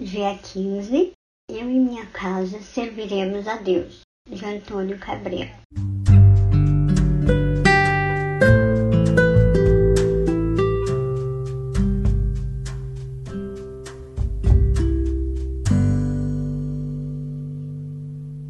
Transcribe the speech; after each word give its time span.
Dia 0.00 0.36
15. 0.36 1.12
Eu 1.48 1.70
e 1.70 1.78
minha 1.78 2.04
casa 2.06 2.60
serviremos 2.60 3.46
a 3.46 3.58
Deus. 3.58 4.00
De 4.28 4.44
Antônio 4.44 4.98
Cabreira. 4.98 5.52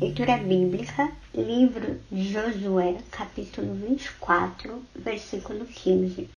Leitura 0.00 0.36
bíblica, 0.36 1.10
livro 1.34 1.98
de 2.08 2.32
Josué, 2.32 3.02
capítulo 3.10 3.74
24, 3.74 4.80
versículo 4.94 5.66
15. 5.66 6.30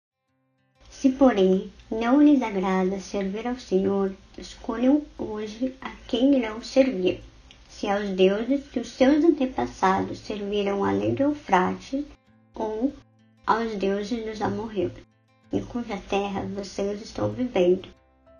Se, 0.89 1.11
porém, 1.11 1.73
não 1.93 2.23
lhes 2.23 2.41
agrada 2.41 2.99
servir 2.99 3.47
ao 3.47 3.59
Senhor, 3.59 4.15
escolham 4.39 5.03
hoje 5.19 5.75
a 5.79 5.91
quem 6.09 6.39
irão 6.39 6.63
servir. 6.63 7.23
Se 7.69 7.87
aos 7.87 8.09
deuses 8.09 8.67
que 8.69 8.81
os 8.81 8.89
seus 8.93 9.23
antepassados 9.23 10.19
serviram 10.21 10.85
além 10.85 11.15
do 11.15 11.25
Eufrates, 11.25 12.05
ou 12.55 12.93
aos 13.47 13.75
deuses 13.75 14.25
dos 14.25 14.41
amorreus, 14.41 14.93
em 15.53 15.63
cuja 15.63 15.99
terra 16.09 16.47
vocês 16.55 17.03
estão 17.03 17.29
vivendo. 17.31 17.89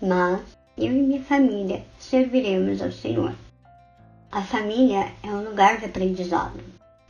Mas 0.01 0.41
eu 0.79 0.93
e 0.93 1.03
minha 1.03 1.23
família 1.23 1.85
serviremos 1.99 2.81
ao 2.81 2.91
Senhor. 2.91 3.35
A 4.31 4.41
família 4.43 5.13
é 5.23 5.29
um 5.29 5.45
lugar 5.45 5.79
de 5.79 5.85
aprendizado. 5.85 6.59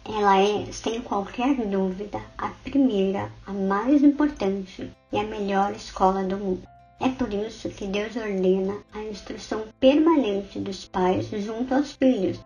Ela 0.04 0.40
é, 0.40 0.72
sem 0.72 1.00
qualquer 1.00 1.54
dúvida, 1.54 2.20
a 2.36 2.48
primeira, 2.48 3.30
a 3.46 3.52
mais 3.52 4.02
importante 4.02 4.90
e 5.12 5.16
a 5.16 5.22
melhor 5.22 5.72
escola 5.72 6.24
do 6.24 6.36
mundo. 6.36 6.66
É 6.98 7.08
por 7.08 7.32
isso 7.32 7.68
que 7.70 7.86
Deus 7.86 8.16
ordena 8.16 8.78
a 8.92 9.00
instrução 9.00 9.64
permanente 9.78 10.58
dos 10.58 10.84
pais 10.86 11.28
junto 11.30 11.72
aos 11.72 11.92
filhos, 11.92 12.40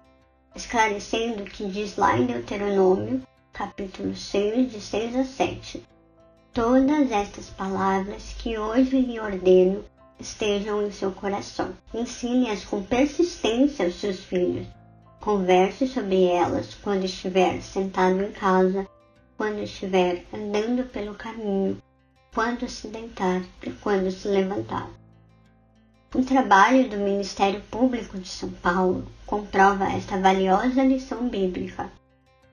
esclarecendo 0.55 1.45
o 1.45 1.47
que 1.47 1.67
diz 1.67 1.97
lá 1.97 2.19
em 2.19 2.27
Deuteronômio, 2.27 3.23
capítulo 3.55 4.15
6, 4.15 4.73
de 4.73 4.81
6 4.81 5.17
a 5.17 5.25
7. 5.25 5.83
Todas 6.53 7.11
estas 7.11 7.49
palavras 7.49 8.35
que 8.39 8.59
hoje 8.59 9.01
lhe 9.01 9.19
ordeno 9.19 9.83
estejam 10.21 10.87
em 10.87 10.91
seu 10.91 11.11
coração. 11.11 11.71
Ensine-as 11.95 12.67
com 12.67 12.83
persistência 12.83 13.87
aos 13.87 13.95
seus 13.95 14.21
filhos 14.21 14.67
Converse 15.27 15.89
sobre 15.89 16.23
elas 16.27 16.77
quando 16.81 17.03
estiver 17.03 17.61
sentado 17.61 18.23
em 18.23 18.31
casa, 18.31 18.87
quando 19.37 19.59
estiver 19.59 20.25
andando 20.33 20.85
pelo 20.85 21.17
caminho, 21.17 21.83
quando 22.33 22.69
se 22.69 22.87
deitar 22.87 23.43
e 23.61 23.73
quando 23.73 24.09
se 24.13 24.29
levantar. 24.29 24.89
O 26.15 26.23
trabalho 26.23 26.89
do 26.89 26.99
Ministério 26.99 27.61
Público 27.63 28.17
de 28.17 28.29
São 28.29 28.51
Paulo 28.51 29.05
comprova 29.27 29.87
esta 29.87 30.17
valiosa 30.17 30.85
lição 30.85 31.29
bíblica, 31.29 31.91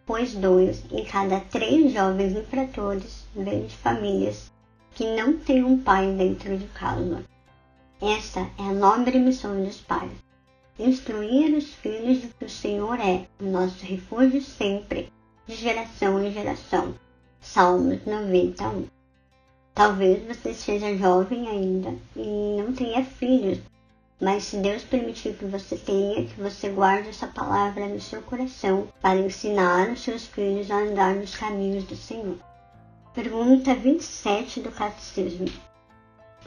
pois 0.03 0.33
dois 0.33 0.83
em 0.91 1.05
cada 1.05 1.41
três 1.41 1.94
jovens 1.94 2.35
infratores 2.35 3.27
vêm 3.35 3.67
de 3.67 3.77
famílias 3.77 4.51
que 4.95 5.16
não 5.16 5.38
têm 5.38 5.63
um 5.63 5.77
pai 5.79 6.11
dentro 6.13 6.57
de 6.57 6.66
casa. 6.69 7.23
Esta 8.01 8.39
é 8.57 8.63
a 8.63 8.73
nobre 8.73 9.19
missão 9.19 9.63
dos 9.63 9.79
pais 9.79 10.22
instruir 10.79 11.55
os 11.55 11.73
filhos 11.75 12.21
de 12.21 12.27
que 12.27 12.45
o 12.45 12.49
Senhor 12.49 12.99
é 12.99 13.27
o 13.39 13.45
nosso 13.45 13.85
refúgio 13.85 14.41
sempre, 14.41 15.11
de 15.45 15.55
geração 15.55 16.23
em 16.23 16.31
geração. 16.31 16.95
Salmos 17.39 18.05
91. 18.05 18.88
Talvez 19.75 20.25
você 20.25 20.53
seja 20.53 20.95
jovem 20.97 21.47
ainda 21.47 21.94
e 22.16 22.61
não 22.61 22.73
tenha 22.73 23.03
filhos, 23.03 23.59
mas 24.21 24.45
se 24.45 24.57
Deus 24.57 24.83
permitir 24.83 25.35
que 25.35 25.45
você 25.45 25.75
tenha, 25.75 26.25
que 26.25 26.41
você 26.41 26.69
guarde 26.69 27.09
essa 27.09 27.27
palavra 27.27 27.88
no 27.88 27.99
seu 27.99 28.21
coração 28.21 28.88
para 29.01 29.19
ensinar 29.19 29.89
os 29.89 30.01
seus 30.01 30.25
filhos 30.25 30.71
a 30.71 30.77
andar 30.77 31.16
nos 31.16 31.35
caminhos 31.35 31.83
do 31.83 31.95
Senhor. 31.95 32.38
Pergunta 33.13 33.75
27 33.75 34.61
do 34.61 34.72
Catecismo: 34.72 35.47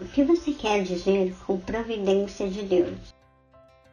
O 0.01 0.05
que 0.07 0.25
você 0.25 0.53
quer 0.53 0.83
dizer 0.83 1.35
com 1.47 1.61
providência 1.61 2.49
de 2.49 2.63
Deus? 2.63 3.15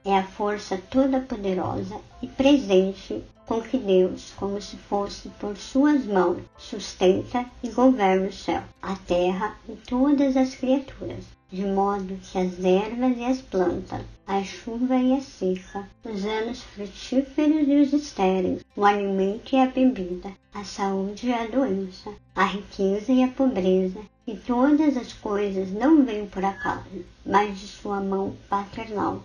É 0.06 0.18
a 0.18 0.24
força 0.24 0.82
toda 0.90 1.22
poderosa 1.22 2.00
e 2.22 2.28
presente 2.28 3.24
com 3.46 3.62
que 3.62 3.78
Deus, 3.78 4.34
como 4.38 4.62
se 4.62 4.78
fosse 4.78 5.30
por 5.40 5.58
suas 5.58 6.06
mãos, 6.06 6.42
sustenta 6.58 7.46
e 7.62 7.70
governa 7.70 8.28
o 8.28 8.34
céu, 8.34 8.64
a 8.82 8.96
terra 8.96 9.58
e 9.68 9.74
todas 9.88 10.38
as 10.38 10.56
criaturas, 10.56 11.26
de 11.52 11.66
modo 11.66 12.18
que 12.22 12.38
as 12.38 12.64
ervas 12.64 13.18
e 13.18 13.24
as 13.26 13.42
plantas, 13.42 14.02
a 14.26 14.42
chuva 14.44 14.96
e 14.96 15.14
a 15.14 15.22
seca, 15.22 15.88
os 16.04 16.26
anos 16.26 16.64
frutíferos 16.64 17.68
e 17.68 17.82
os 17.82 17.94
estéreis, 17.94 18.64
o 18.76 18.86
alimento 18.86 19.54
e 19.54 19.60
a 19.60 19.68
bebida, 19.68 20.32
a 20.54 20.64
saúde 20.64 21.28
e 21.28 21.34
a 21.34 21.46
doença, 21.48 22.12
a 22.36 22.46
riqueza 22.46 23.12
e 23.12 23.24
a 23.24 23.28
pobreza, 23.28 24.00
e 24.26 24.36
todas 24.36 24.96
as 24.96 25.12
coisas 25.14 25.72
não 25.72 26.06
vêm 26.06 26.26
por 26.26 26.44
acaso, 26.44 27.06
mas 27.26 27.60
de 27.60 27.68
sua 27.68 28.00
mão 28.00 28.36
paternal 28.50 29.22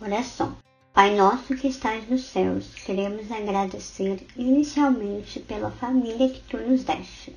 Oração. 0.00 0.56
Pai 0.94 1.16
nosso 1.16 1.56
que 1.56 1.66
estás 1.66 2.08
nos 2.08 2.22
céus, 2.22 2.72
queremos 2.86 3.32
agradecer 3.32 4.24
inicialmente 4.36 5.40
pela 5.40 5.72
família 5.72 6.28
que 6.28 6.40
tu 6.42 6.56
nos 6.56 6.84
deste. 6.84 7.36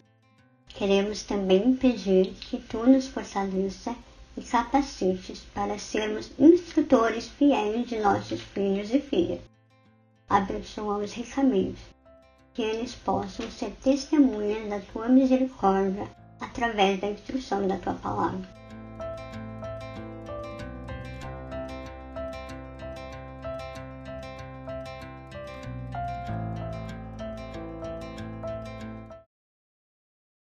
Queremos 0.67 1.23
também 1.23 1.75
pedir 1.75 2.27
que 2.35 2.59
tu 2.59 2.85
nos 2.85 3.07
fortaleça 3.07 3.95
e 4.37 4.43
capacites 4.43 5.39
para 5.55 5.79
sermos 5.79 6.31
instrutores 6.37 7.29
fiéis 7.29 7.89
de 7.89 7.97
nossos 7.97 8.39
filhos 8.41 8.93
e 8.93 9.01
filhas. 9.01 9.41
Abençoa-os 10.29 11.13
ricamente, 11.13 11.81
que 12.53 12.61
eles 12.61 12.93
possam 12.93 13.49
ser 13.49 13.71
testemunhas 13.83 14.69
da 14.69 14.79
tua 14.81 15.09
misericórdia 15.09 16.07
através 16.39 17.01
da 17.01 17.07
instrução 17.07 17.67
da 17.67 17.77
tua 17.77 17.95
palavra 17.95 18.60